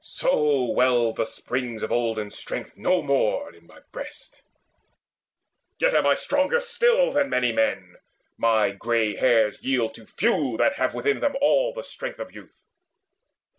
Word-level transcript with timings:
So 0.03 0.63
well 0.71 1.13
the 1.13 1.25
springs 1.27 1.83
of 1.83 1.91
olden 1.91 2.31
strength 2.31 2.73
no 2.75 3.03
more 3.03 3.51
Now 3.51 3.57
in 3.59 3.67
my 3.67 3.81
breast. 3.91 4.41
Yet 5.79 5.93
am 5.93 6.07
I 6.07 6.15
stronger 6.15 6.59
still 6.59 7.11
Than 7.11 7.29
many 7.29 7.51
men; 7.51 7.97
my 8.35 8.71
grey 8.71 9.15
hairs 9.15 9.61
yield 9.61 9.93
to 9.93 10.07
few 10.07 10.57
That 10.57 10.77
have 10.77 10.95
within 10.95 11.19
them 11.19 11.35
all 11.39 11.71
the 11.75 11.83
strength 11.83 12.17
of 12.17 12.33
youth." 12.33 12.63